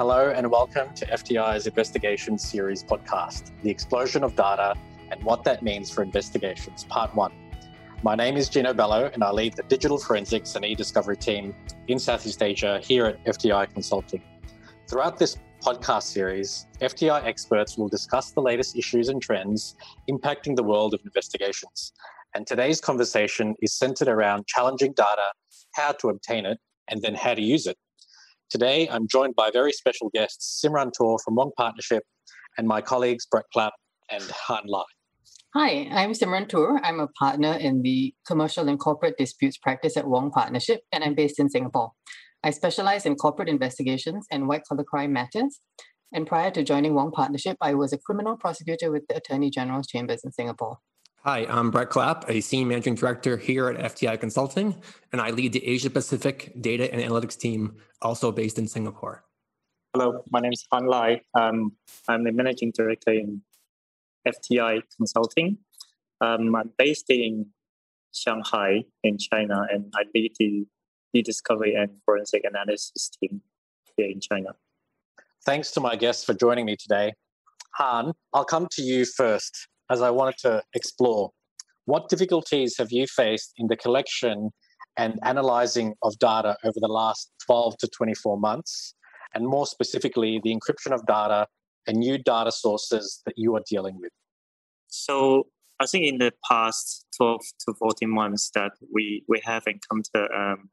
[0.00, 4.74] Hello, and welcome to FTI's Investigation Series podcast, The Explosion of Data
[5.10, 7.30] and What That Means for Investigations, Part 1.
[8.02, 11.54] My name is Gino Bello, and I lead the digital forensics and e discovery team
[11.88, 14.22] in Southeast Asia here at FTI Consulting.
[14.88, 19.76] Throughout this podcast series, FTI experts will discuss the latest issues and trends
[20.08, 21.92] impacting the world of investigations.
[22.34, 25.26] And today's conversation is centered around challenging data,
[25.74, 26.58] how to obtain it,
[26.88, 27.76] and then how to use it.
[28.50, 32.02] Today, I'm joined by very special guests, Simran Toor from Wong Partnership,
[32.58, 33.74] and my colleagues, Brett Clapp
[34.10, 34.82] and Han Lai.
[35.54, 36.80] Hi, I'm Simran Toor.
[36.82, 41.14] I'm a partner in the Commercial and Corporate Disputes practice at Wong Partnership, and I'm
[41.14, 41.92] based in Singapore.
[42.42, 45.60] I specialize in corporate investigations and white collar crime matters.
[46.12, 49.86] And prior to joining Wong Partnership, I was a criminal prosecutor with the Attorney General's
[49.86, 50.78] Chambers in Singapore.
[51.22, 54.80] Hi, I'm Brett Clapp, a senior managing director here at FTI Consulting,
[55.12, 59.22] and I lead the Asia Pacific data and analytics team, also based in Singapore.
[59.92, 61.20] Hello, my name is Han Lai.
[61.34, 61.72] Um,
[62.08, 63.42] I'm the managing director in
[64.26, 65.58] FTI Consulting.
[66.22, 67.48] Um, I'm based in
[68.14, 70.64] Shanghai in China, and I lead the
[71.12, 73.42] e-discovery and forensic analysis team
[73.94, 74.54] here in China.
[75.44, 77.12] Thanks to my guests for joining me today.
[77.74, 81.30] Han, I'll come to you first as I wanted to explore
[81.84, 84.50] what difficulties have you faced in the collection
[84.96, 88.94] and analyzing of data over the last 12 to 24 months,
[89.34, 91.46] and more specifically, the encryption of data
[91.86, 94.12] and new data sources that you are dealing with?
[94.88, 95.46] So,
[95.80, 100.68] I think in the past 12 to 14 months that we, we have encountered um,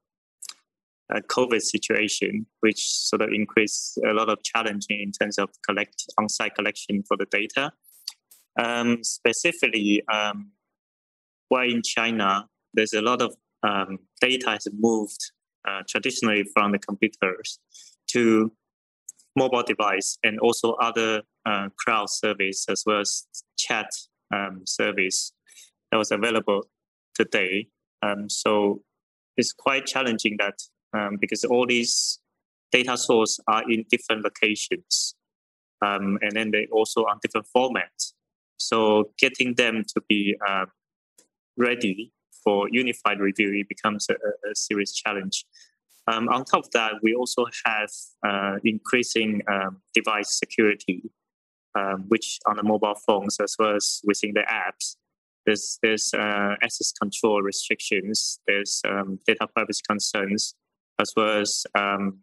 [1.10, 6.04] a COVID situation, which sort of increased a lot of challenging in terms of collect
[6.20, 7.72] on-site collection for the data.
[8.58, 10.52] Um, specifically, um,
[11.50, 15.32] while in China, there's a lot of um, data has moved
[15.68, 17.60] uh, traditionally from the computers
[18.08, 18.52] to
[19.36, 23.28] mobile device and also other uh, cloud service as well as
[23.58, 23.90] chat
[24.34, 25.32] um, service
[25.92, 26.64] that was available
[27.14, 27.68] today.
[28.02, 28.82] Um, so
[29.38, 30.60] it's quite challenging that
[30.98, 32.20] um, because all these
[32.72, 35.16] data sources are in different locations
[35.82, 38.14] and then they also on different formats.
[38.58, 40.66] So getting them to be uh,
[41.58, 42.12] ready
[42.44, 45.46] for unified review it becomes a, a serious challenge.
[46.08, 47.90] Um, on top of that, we also have
[48.26, 51.12] uh, increasing um, device security,
[51.76, 54.96] um, which on the mobile phones as well as within the apps,
[55.46, 60.56] there's there's uh, access control restrictions, there's um, data privacy concerns,
[61.00, 62.20] as well as um,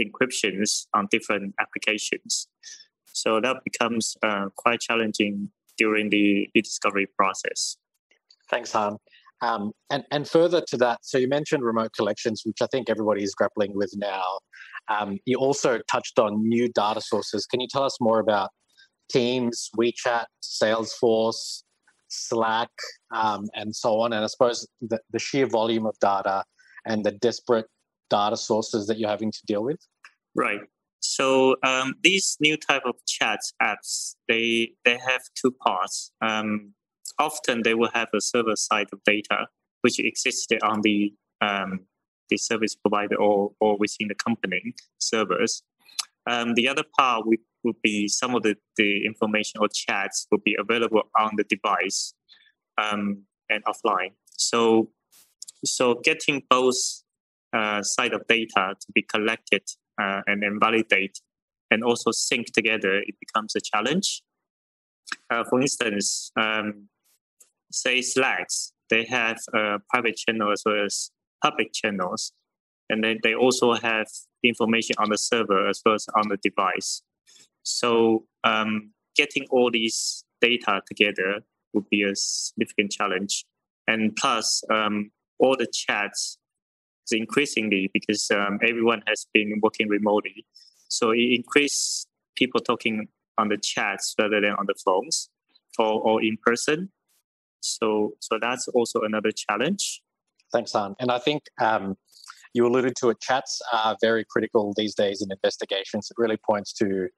[0.00, 2.48] encryptions on different applications.
[3.12, 7.76] So that becomes uh, quite challenging during the, the discovery process.
[8.50, 8.98] Thanks, Han.
[9.40, 13.24] Um, and, and further to that, so you mentioned remote collections, which I think everybody
[13.24, 14.22] is grappling with now.
[14.88, 17.46] Um, you also touched on new data sources.
[17.46, 18.50] Can you tell us more about
[19.10, 21.64] Teams, WeChat, Salesforce,
[22.08, 22.70] Slack,
[23.12, 24.12] um, and so on?
[24.12, 26.44] And I suppose the, the sheer volume of data
[26.86, 27.66] and the disparate
[28.12, 29.80] data sources that you're having to deal with?
[30.36, 30.60] Right.
[31.02, 36.12] So um, these new type of chat apps, they they have two parts.
[36.20, 36.74] Um,
[37.18, 39.48] often they will have a server side of data
[39.82, 41.80] which existed on the um,
[42.30, 45.62] the service provider or, or within the company servers.
[46.26, 50.38] Um, the other part would, would be some of the, the information or chats will
[50.38, 52.14] be available on the device
[52.78, 54.12] um, and offline.
[54.30, 54.88] So
[55.64, 56.76] so getting both
[57.52, 59.62] uh, side of data to be collected
[60.02, 61.20] uh, and then validate
[61.70, 64.22] and also sync together, it becomes a challenge.
[65.30, 66.88] Uh, for instance, um,
[67.70, 71.10] say Slacks, they have a private channel as well as
[71.42, 72.32] public channels,
[72.90, 74.06] and then they also have
[74.44, 77.02] information on the server as well as on the device.
[77.62, 81.40] So um, getting all these data together
[81.72, 83.44] would be a significant challenge.
[83.86, 86.38] And plus, um, all the chats
[87.10, 90.46] increasingly because um, everyone has been working remotely.
[90.88, 92.06] So it increased
[92.36, 93.08] people talking
[93.38, 95.30] on the chats rather than on the phones
[95.78, 96.90] or, or in person.
[97.60, 100.02] So, so that's also another challenge.
[100.52, 100.94] Thanks, Han.
[101.00, 101.96] And I think um,
[102.54, 103.20] you alluded to it.
[103.20, 106.08] Chats are very critical these days in investigations.
[106.10, 107.08] It really points to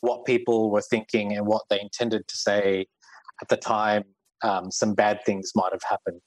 [0.00, 2.86] what people were thinking and what they intended to say
[3.40, 4.04] at the time.
[4.42, 6.22] Um, some bad things might have happened.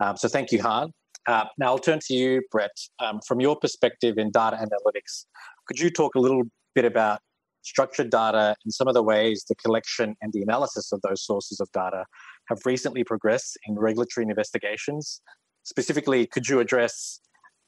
[0.00, 0.92] Um, so, thank you, Han.
[1.26, 2.76] Uh, now I'll turn to you, Brett.
[2.98, 5.24] Um, from your perspective in data analytics,
[5.66, 6.42] could you talk a little
[6.74, 7.20] bit about
[7.62, 11.60] structured data and some of the ways the collection and the analysis of those sources
[11.60, 12.04] of data
[12.48, 15.22] have recently progressed in regulatory investigations?
[15.62, 17.20] Specifically, could you address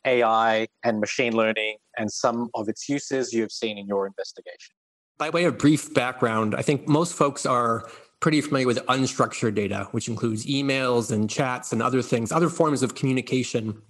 [0.07, 4.75] AI and machine learning and some of its uses you have seen in your investigation.
[5.19, 7.89] By way of brief background, I think most folks are
[8.21, 12.83] pretty familiar with unstructured data, which includes emails and chats and other things, other forms
[12.83, 13.81] of communication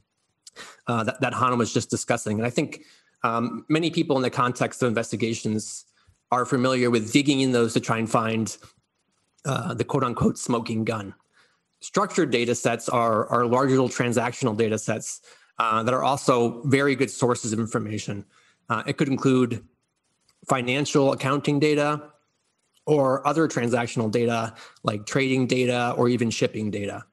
[0.86, 2.38] uh, that, that was just discussing.
[2.38, 2.82] And I think
[3.22, 5.84] um, many people in the context of investigations
[6.32, 8.56] are familiar with digging in those to try and find
[9.44, 11.14] uh, the quote unquote smoking gun.
[11.80, 15.20] Structured data sets are, are larger transactional data sets
[15.58, 18.24] uh, that are also very good sources of information.
[18.68, 19.64] Uh, it could include
[20.48, 22.02] financial accounting data
[22.86, 27.04] or other transactional data like trading data or even shipping data.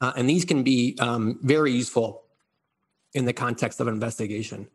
[0.00, 2.24] Uh, and these can be um, very useful
[3.14, 4.68] in the context of an investigation.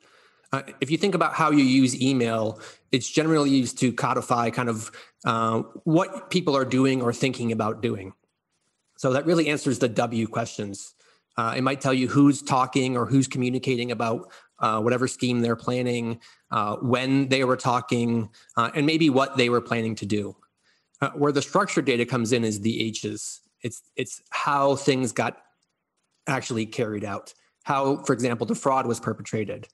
[0.51, 2.59] Uh, if you think about how you use email,
[2.91, 4.91] it's generally used to codify kind of
[5.25, 8.13] uh, what people are doing or thinking about doing.
[8.97, 10.95] So that really answers the W questions.
[11.38, 15.56] Uh, it might tell you who's talking or who's communicating about uh, whatever scheme they're
[15.56, 16.19] planning,
[16.51, 20.35] uh, when they were talking, uh, and maybe what they were planning to do.
[21.01, 23.41] Uh, where the structured data comes in is the H's.
[23.61, 25.38] It's it's how things got
[26.27, 27.33] actually carried out.
[27.63, 29.67] How, for example, the fraud was perpetrated.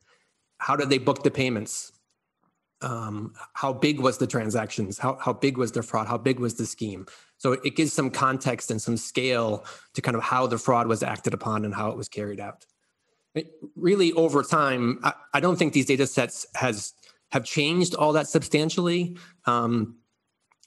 [0.59, 1.91] How did they book the payments?
[2.81, 4.99] Um, how big was the transactions?
[4.99, 6.07] How how big was the fraud?
[6.07, 7.07] How big was the scheme?
[7.37, 9.65] So it gives some context and some scale
[9.95, 12.65] to kind of how the fraud was acted upon and how it was carried out
[13.75, 16.93] really over time, I, I, don't think these data sets has
[17.31, 19.97] have changed all that substantially um,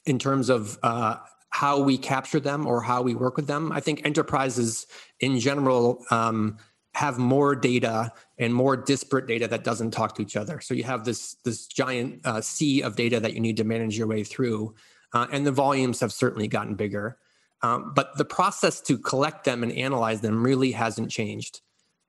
[0.04, 1.16] in terms of uh,
[1.50, 3.72] how we capture them or how we work with them.
[3.72, 4.86] I think enterprises
[5.20, 6.58] in general um,
[6.94, 10.60] have more data and more disparate data that doesn't talk to each other.
[10.60, 13.96] So you have this this giant uh, sea of data that you need to manage
[13.96, 14.74] your way through,
[15.14, 17.18] uh, and the volumes have certainly gotten bigger.
[17.62, 21.60] Um, but the process to collect them and analyze them really hasn't changed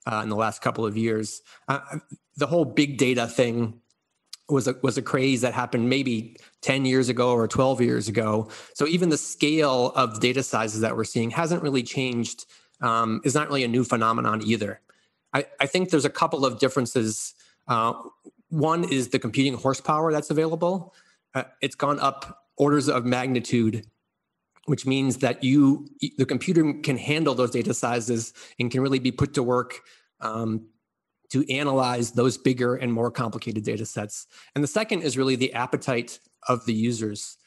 [0.05, 1.41] uh, in the last couple of years.
[1.67, 1.79] Uh,
[2.37, 3.81] the whole big data thing
[4.49, 8.49] was a, was a craze that happened maybe 10 years ago or 12 years ago.
[8.73, 12.45] So even the scale of data sizes that we're seeing hasn't really changed,
[12.81, 14.81] um, is not really a new phenomenon either.
[15.33, 17.35] I, I think there's a couple of differences.
[17.67, 17.93] Uh,
[18.49, 20.95] one is the computing horsepower that's available.
[21.35, 23.85] Uh, it's gone up orders of magnitude
[24.65, 29.11] which means that you the computer can handle those data sizes and can really be
[29.11, 29.81] put to work
[30.21, 30.67] um,
[31.29, 34.27] to analyze those bigger and more complicated data sets.
[34.55, 37.37] And the second is really the appetite of the users.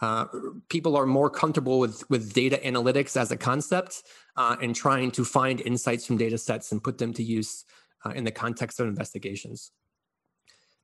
[0.00, 0.26] Uh,
[0.68, 4.02] people are more comfortable with, with data analytics as a concept
[4.36, 7.64] uh, and trying to find insights from data sets and put them to use
[8.04, 9.70] uh, in the context of investigations.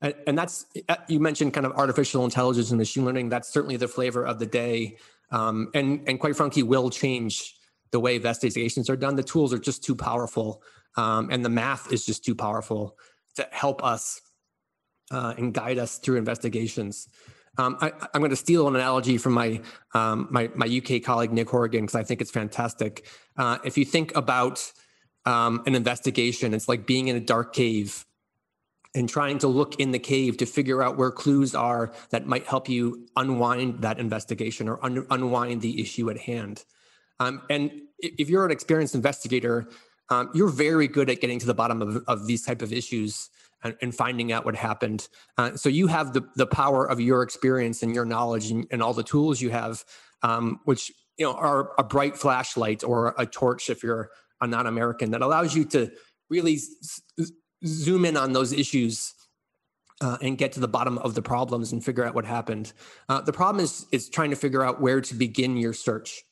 [0.00, 3.28] And, and that's, uh, you mentioned kind of artificial intelligence and machine learning.
[3.28, 4.98] That's certainly the flavor of the day
[5.30, 7.54] um, and and quite frankly will change
[7.90, 9.16] the way investigations are done.
[9.16, 10.62] The tools are just too powerful,
[10.96, 12.96] um, and the math is just too powerful
[13.36, 14.20] to help us
[15.10, 17.08] uh, and guide us through investigations.
[17.56, 19.60] Um, I, am going to steal an analogy from my
[19.94, 23.06] um, my, my, UK colleague Nick Horrigan because I think it's fantastic.
[23.36, 24.72] Uh, if you think about
[25.26, 28.04] um, an investigation, it's like being in a dark cave
[28.94, 32.46] and trying to look in the cave to figure out where clues are that might
[32.46, 36.64] help you unwind that investigation or un- unwind the issue at hand.
[37.20, 39.68] Um, and if you're an experienced investigator,
[40.10, 43.28] um, you're very good at getting to the bottom of, of these type of issues
[43.62, 45.08] and, and finding out what happened.
[45.36, 48.82] Uh, so you have the, the power of your experience and your knowledge and, and
[48.82, 49.84] all the tools you have,
[50.22, 55.10] um, which you know are a bright flashlight or a torch if you're a non-American
[55.10, 55.90] that allows you to
[56.30, 56.58] really
[57.66, 59.14] zoom in on those issues
[60.00, 62.72] uh, and get to the bottom of the problems and figure out what happened.
[63.08, 66.22] Uh, the problem is is trying to figure out where to begin your search,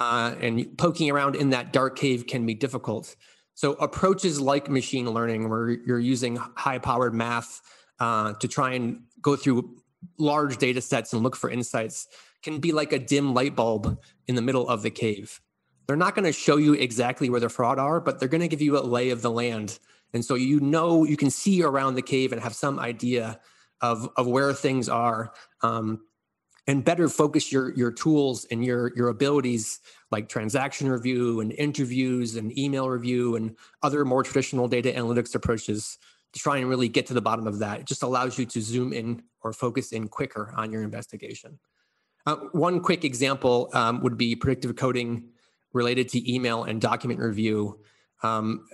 [0.00, 3.16] uh, and poking around in that dark cave can be difficult.
[3.54, 7.60] So approaches like machine learning, where you're using high-powered math
[8.00, 9.76] uh, to try and go through
[10.18, 12.08] large data sets and look for insights,
[12.42, 15.40] can be like a dim light bulb in the middle of the cave.
[15.86, 18.48] They're not going to show you exactly where the fraud are, but they're going to
[18.48, 19.78] give you a lay of the land
[20.14, 23.40] and so you know, you can see around the cave and have some idea
[23.80, 25.34] of, of where things are.
[25.62, 26.00] Um,
[26.66, 29.80] and better focus your your tools and your your abilities
[30.10, 35.98] like transaction review and interviews and email review and other more traditional data analytics approaches
[36.32, 37.80] to try and really get to the bottom of that.
[37.80, 41.58] It just allows you to zoom in or focus in quicker on your investigation.
[42.26, 45.28] Uh, one quick example um, would be predictive coding
[45.74, 47.78] related to email and document review.
[48.22, 48.66] Um,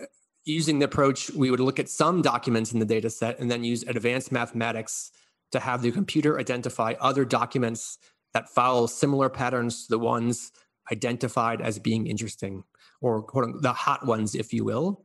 [0.44, 3.62] using the approach, we would look at some documents in the data set and then
[3.64, 5.10] use advanced mathematics
[5.52, 7.98] to have the computer identify other documents
[8.32, 10.52] that follow similar patterns to the ones
[10.92, 12.64] identified as being interesting
[13.00, 13.26] or
[13.60, 15.04] the hot ones, if you will.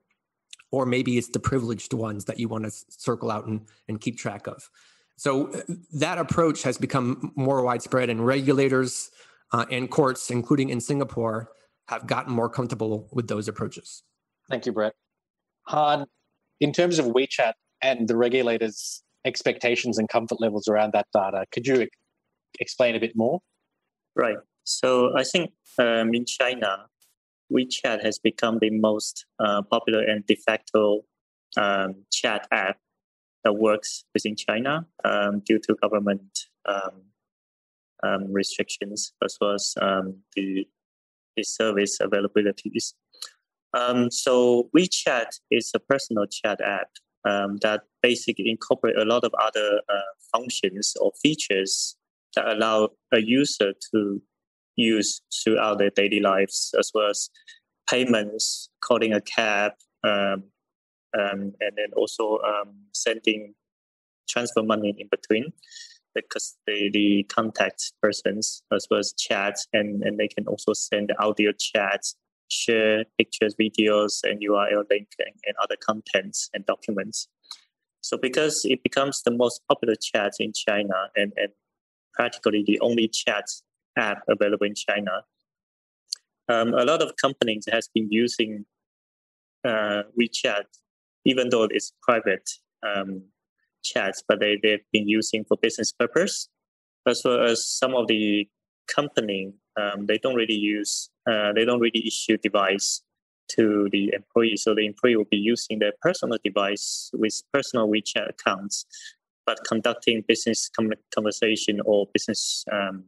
[0.71, 4.17] or maybe it's the privileged ones that you want to circle out and, and keep
[4.17, 4.69] track of.
[5.15, 5.61] So uh,
[5.93, 9.09] that approach has become more widespread, and regulators
[9.53, 11.49] uh, and courts, including in Singapore,
[11.87, 14.03] have gotten more comfortable with those approaches.
[14.49, 14.93] Thank you, Brett.
[15.67, 16.05] Han,
[16.59, 21.67] in terms of WeChat and the regulators' expectations and comfort levels around that data, could
[21.67, 21.87] you
[22.59, 23.39] explain a bit more?
[24.15, 24.37] Right.
[24.63, 26.85] So I think um, in China,
[27.51, 31.01] WeChat has become the most uh, popular and de facto
[31.57, 32.77] um, chat app
[33.43, 37.03] that works within China um, due to government um,
[38.03, 40.67] um, restrictions as well as um, the,
[41.35, 42.93] the service availabilities.
[44.09, 46.89] So WeChat is a personal chat app
[47.61, 51.97] that basically incorporate a lot of other uh, functions or features
[52.35, 54.21] that allow a user to
[54.75, 57.29] use throughout their daily lives, as well as
[57.89, 59.71] payments, calling a cab,
[60.03, 60.43] um,
[61.17, 63.53] um, and then also um, sending
[64.27, 65.51] transfer money in between
[66.13, 71.11] because they the contact persons as well as chats and, and they can also send
[71.19, 72.15] audio chats
[72.49, 77.27] share pictures videos and url link and, and other contents and documents
[78.01, 81.49] so because it becomes the most popular chat in china and, and
[82.15, 83.45] practically the only chat
[83.97, 85.23] app available in China.
[86.47, 88.65] Um, a lot of companies has been using
[89.63, 90.65] uh, WeChat,
[91.25, 92.49] even though it's private
[92.85, 93.23] um,
[93.83, 96.49] chats, but they, they've been using for business purpose.
[97.07, 98.47] As well as some of the
[98.87, 103.01] company, um, they don't really use, uh, they don't really issue device
[103.47, 104.57] to the employee.
[104.57, 108.85] So the employee will be using their personal device with personal WeChat accounts
[109.45, 110.69] but conducting business
[111.13, 113.05] conversation or business um,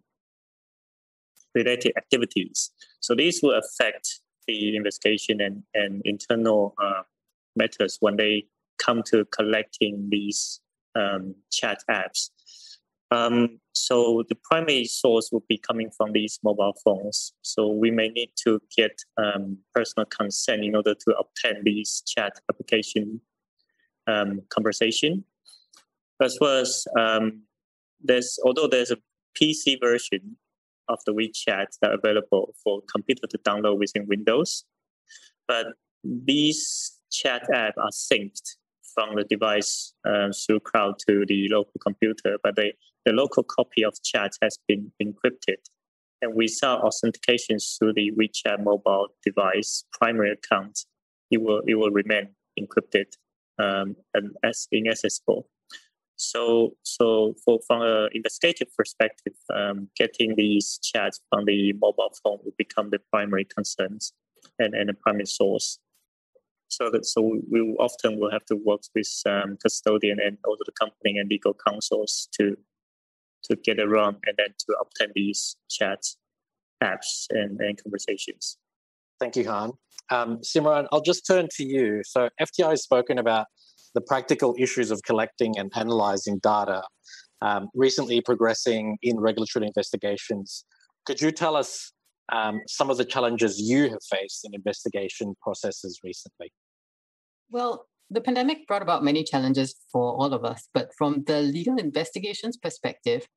[1.55, 2.71] related activities.
[2.99, 7.01] So these will affect the investigation and, and internal uh,
[7.55, 8.45] matters when they
[8.77, 10.61] come to collecting these
[10.95, 12.29] um, chat apps.
[13.09, 17.33] Um, so the primary source will be coming from these mobile phones.
[17.41, 22.33] So we may need to get um, personal consent in order to obtain these chat
[22.49, 23.21] application
[24.07, 25.23] um, conversation
[26.21, 27.43] as well as um,
[28.03, 28.97] there's although there's a
[29.39, 30.37] PC version
[30.89, 34.63] of the WeChat that are available for computer to download within Windows,
[35.47, 35.67] but
[36.03, 38.55] these chat apps are synced
[38.93, 42.73] from the device uh, through cloud to the local computer, but they,
[43.07, 45.61] the local copy of chat has been encrypted.
[46.21, 50.79] And without authentication through the WeChat mobile device primary account,
[51.31, 53.09] it will it will remain encrypted
[53.59, 55.47] um, and as inaccessible.
[56.17, 62.39] So, so for, from an investigative perspective, um, getting these chats from the mobile phone
[62.43, 64.13] will become the primary concerns
[64.57, 65.79] and, and the primary source.
[66.69, 70.73] So that so we often will have to work with um, custodian and also the
[70.73, 72.57] company and legal counsels to
[73.49, 76.17] to get around and then to obtain these chats,
[76.83, 78.57] apps, and, and conversations.
[79.19, 79.71] Thank you, Han.
[80.09, 82.01] Um, Simran, I'll just turn to you.
[82.05, 83.47] So FTI has spoken about
[83.93, 86.83] the practical issues of collecting and analyzing data
[87.41, 90.65] um, recently progressing in regulatory investigations.
[91.05, 91.91] Could you tell us
[92.31, 96.51] um, some of the challenges you have faced in investigation processes recently?
[97.49, 101.77] Well, the pandemic brought about many challenges for all of us, but from the legal
[101.77, 103.27] investigations perspective,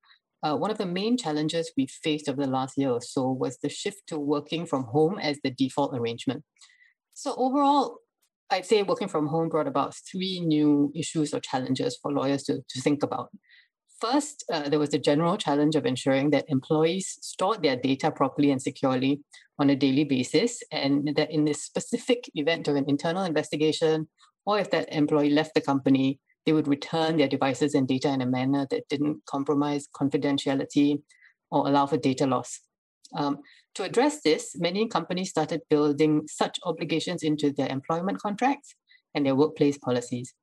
[0.43, 3.59] uh, one of the main challenges we faced over the last year or so was
[3.59, 6.45] the shift to working from home as the default arrangement.
[7.15, 7.99] So, overall,
[8.51, 12.63] I'd say working from home brought about three new issues or challenges for lawyers to,
[12.69, 13.31] to think about.
[14.01, 18.51] First, uh, there was the general challenge of ensuring that employees stored their data properly
[18.51, 19.21] and securely
[19.59, 24.09] on a daily basis, and that in the specific event of an internal investigation,
[24.47, 28.21] or if that employee left the company, they would return their devices and data in
[28.21, 31.03] a manner that didn't compromise confidentiality
[31.51, 32.61] or allow for data loss.
[33.15, 33.39] Um,
[33.75, 38.75] to address this, many companies started building such obligations into their employment contracts
[39.15, 40.35] and their workplace policies.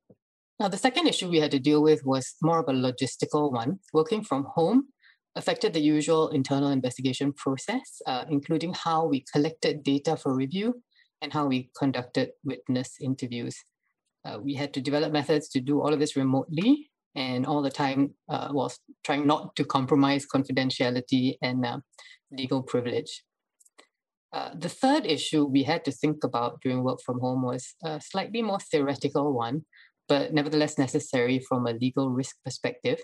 [0.59, 3.79] Now, the second issue we had to deal with was more of a logistical one.
[3.93, 4.87] Working from home
[5.35, 10.81] affected the usual internal investigation process, uh, including how we collected data for review
[11.21, 13.55] and how we conducted witness interviews.
[14.27, 17.71] Uh, we had to develop methods to do all of this remotely and all the
[17.71, 21.77] time uh, was trying not to compromise confidentiality and uh,
[22.31, 23.23] legal privilege.
[24.33, 28.01] Uh, the third issue we had to think about during work from home was a
[28.01, 29.63] slightly more theoretical one,
[30.09, 32.99] but nevertheless necessary from a legal risk perspective.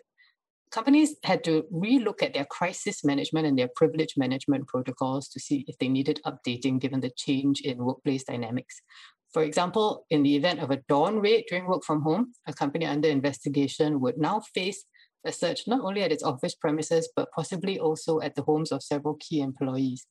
[0.71, 5.63] Companies had to relook at their crisis management and their privilege management protocols to see
[5.67, 8.81] if they needed updating given the change in workplace dynamics.
[9.33, 12.85] For example, in the event of a dawn raid during work from home, a company
[12.85, 14.85] under investigation would now face
[15.25, 18.83] a search not only at its office premises, but possibly also at the homes of
[18.83, 20.05] several key employees.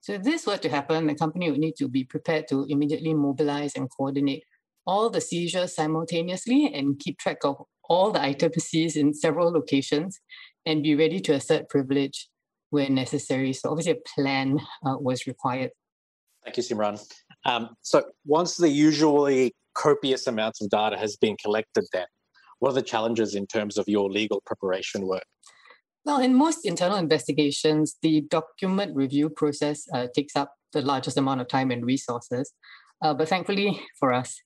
[0.00, 3.12] So if this were to happen, the company would need to be prepared to immediately
[3.12, 4.44] mobilize and coordinate
[4.86, 10.20] all the seizures simultaneously and keep track of all the items seized in several locations
[10.64, 12.28] and be ready to assert privilege
[12.70, 13.52] where necessary.
[13.52, 15.70] So obviously a plan uh, was required.
[16.44, 17.00] Thank you, Simran.
[17.46, 22.06] Um, so once the usually copious amounts of data has been collected then,
[22.58, 25.24] what are the challenges in terms of your legal preparation work?
[26.04, 31.40] Well, in most internal investigations, the document review process uh, takes up the largest amount
[31.40, 32.52] of time and resources.
[33.02, 34.40] Uh, but thankfully for us,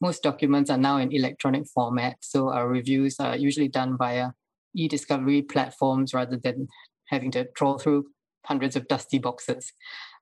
[0.00, 4.30] most documents are now in electronic format, so our reviews are usually done via
[4.74, 6.68] e-discovery platforms rather than
[7.08, 8.06] having to troll through
[8.46, 9.72] hundreds of dusty boxes.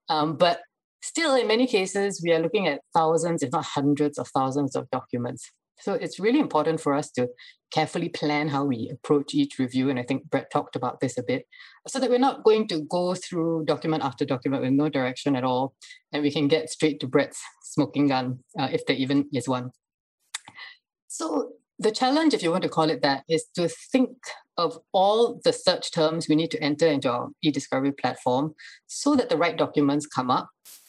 [0.08, 0.61] Um, but
[1.02, 4.90] still, in many cases, we are looking at thousands, if not hundreds of thousands of
[4.90, 5.50] documents.
[5.81, 7.28] So it's really important for us to
[7.73, 9.90] carefully plan how we approach each review.
[9.90, 11.45] And I think Brett talked about this a bit,
[11.87, 15.45] so that we're not going to go through document after document with no direction at
[15.45, 15.75] all.
[16.12, 19.71] And we can get straight to Brett's smoking gun, uh, if there even is one.
[21.07, 24.11] So the challenge, if you want to call it that, is to think
[24.57, 28.55] of all the search terms we need to enter into our e-discovery platform
[28.88, 30.49] so that the right documents come up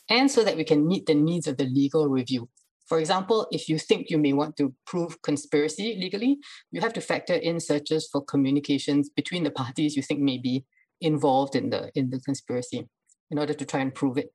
[0.09, 2.49] and so that we can meet the needs of the legal review.
[2.87, 6.39] For example, if you think you may want to prove conspiracy legally,
[6.71, 10.65] you have to factor in searches for communications between the parties you think may be
[10.99, 12.87] involved in the, in the conspiracy
[13.29, 14.33] in order to try and prove it.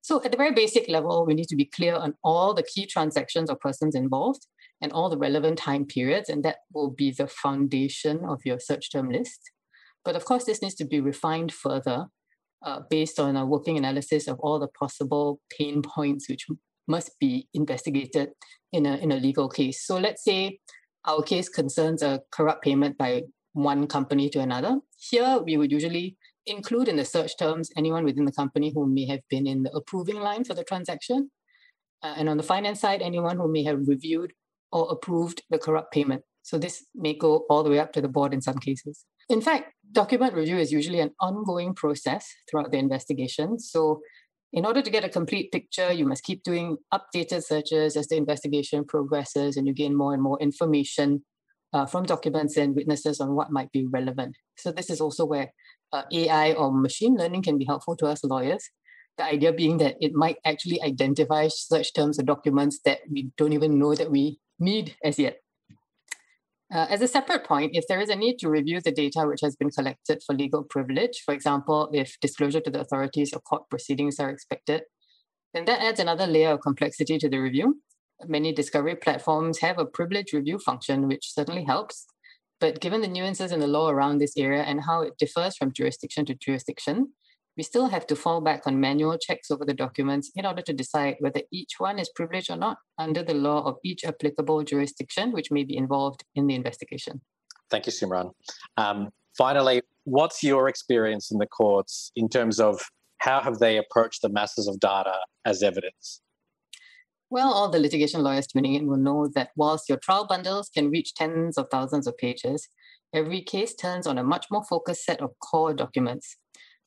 [0.00, 2.86] So at the very basic level, we need to be clear on all the key
[2.86, 4.46] transactions or persons involved
[4.80, 8.90] and all the relevant time periods, and that will be the foundation of your search
[8.90, 9.50] term list.
[10.04, 12.06] But of course, this needs to be refined further
[12.62, 16.46] uh, based on a working analysis of all the possible pain points which
[16.86, 18.30] must be investigated
[18.72, 19.84] in a, in a legal case.
[19.84, 20.58] So let's say
[21.04, 24.78] our case concerns a corrupt payment by one company to another.
[24.98, 29.06] Here, we would usually include in the search terms anyone within the company who may
[29.06, 31.30] have been in the approving line for the transaction.
[32.02, 34.32] Uh, and on the finance side, anyone who may have reviewed
[34.72, 36.22] or approved the corrupt payment.
[36.42, 39.04] So this may go all the way up to the board in some cases.
[39.28, 43.58] In fact, document review is usually an ongoing process throughout the investigation.
[43.58, 44.00] So
[44.52, 48.16] in order to get a complete picture, you must keep doing updated searches as the
[48.16, 51.24] investigation progresses and you gain more and more information
[51.74, 54.34] uh, from documents and witnesses on what might be relevant.
[54.56, 55.52] So, this is also where
[55.92, 58.64] uh, AI or machine learning can be helpful to us lawyers.
[59.18, 63.52] The idea being that it might actually identify search terms or documents that we don't
[63.52, 65.40] even know that we need as yet.
[66.70, 69.40] Uh, as a separate point, if there is a need to review the data which
[69.40, 73.62] has been collected for legal privilege, for example, if disclosure to the authorities or court
[73.70, 74.82] proceedings are expected,
[75.54, 77.80] then that adds another layer of complexity to the review.
[78.26, 82.06] Many discovery platforms have a privilege review function, which certainly helps.
[82.60, 85.72] But given the nuances in the law around this area and how it differs from
[85.72, 87.12] jurisdiction to jurisdiction,
[87.58, 90.72] we still have to fall back on manual checks over the documents in order to
[90.72, 95.32] decide whether each one is privileged or not under the law of each applicable jurisdiction,
[95.32, 97.20] which may be involved in the investigation.
[97.68, 98.30] Thank you, Simran.
[98.76, 102.80] Um, finally, what's your experience in the courts in terms of
[103.18, 106.20] how have they approached the masses of data as evidence?
[107.28, 110.90] Well, all the litigation lawyers tuning in will know that whilst your trial bundles can
[110.90, 112.68] reach tens of thousands of pages,
[113.12, 116.36] every case turns on a much more focused set of core documents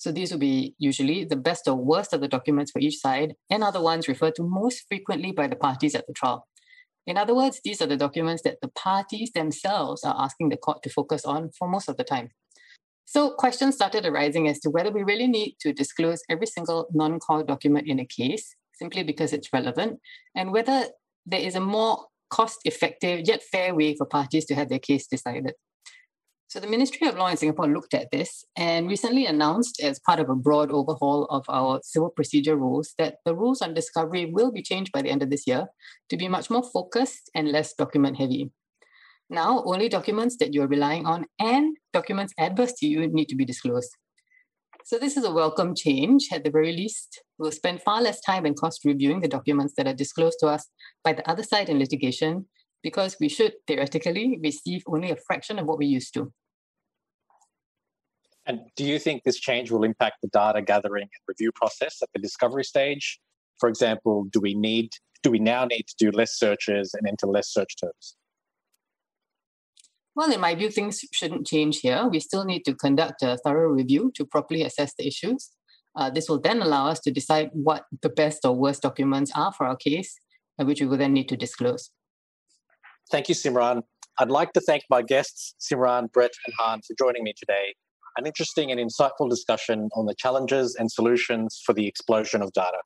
[0.01, 3.35] so these will be usually the best or worst of the documents for each side
[3.51, 6.47] and are the ones referred to most frequently by the parties at the trial.
[7.05, 10.81] In other words, these are the documents that the parties themselves are asking the court
[10.81, 12.29] to focus on for most of the time.
[13.05, 17.43] So questions started arising as to whether we really need to disclose every single non-core
[17.43, 19.99] document in a case simply because it's relevant,
[20.35, 20.87] and whether
[21.27, 25.53] there is a more cost-effective yet fair way for parties to have their case decided.
[26.51, 30.19] So the Ministry of Law in Singapore looked at this and recently announced as part
[30.19, 34.51] of a broad overhaul of our civil procedure rules that the rules on discovery will
[34.51, 35.67] be changed by the end of this year
[36.09, 38.51] to be much more focused and less document heavy.
[39.29, 43.45] Now, only documents that you're relying on and documents adverse to you need to be
[43.45, 43.95] disclosed.
[44.83, 46.27] So this is a welcome change.
[46.33, 49.87] At the very least, we'll spend far less time and cost reviewing the documents that
[49.87, 50.67] are disclosed to us
[51.01, 52.47] by the other side in litigation
[52.83, 56.33] because we should theoretically receive only a fraction of what we used to.
[58.51, 62.09] And do you think this change will impact the data gathering and review process at
[62.13, 63.17] the discovery stage?
[63.61, 64.89] For example, do we need
[65.23, 68.17] do we now need to do less searches and enter less search terms?
[70.15, 72.09] Well, in my view, things shouldn't change here.
[72.11, 75.51] We still need to conduct a thorough review to properly assess the issues.
[75.95, 79.53] Uh, this will then allow us to decide what the best or worst documents are
[79.53, 80.19] for our case
[80.57, 81.89] which we will then need to disclose.
[83.11, 83.81] Thank you, Simran.
[84.19, 87.73] I'd like to thank my guests, Simran, Brett, and Han, for joining me today.
[88.17, 92.79] An interesting and insightful discussion on the challenges and solutions for the explosion of data.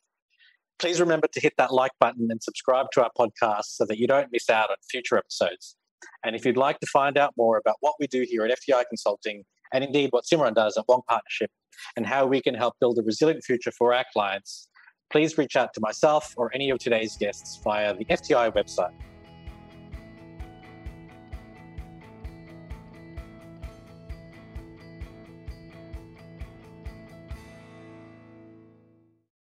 [0.77, 4.07] Please remember to hit that like button and subscribe to our podcast so that you
[4.07, 5.77] don't miss out on future episodes.
[6.23, 8.83] And if you'd like to find out more about what we do here at FTI
[8.87, 11.49] Consulting, and indeed what Simran does at Wong Partnership,
[11.97, 14.67] and how we can help build a resilient future for our clients,
[15.11, 18.93] please reach out to myself or any of today's guests via the FTI website.